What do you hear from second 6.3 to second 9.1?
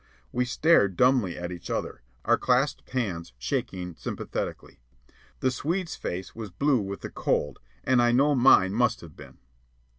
was blue with the cold, and I know mine must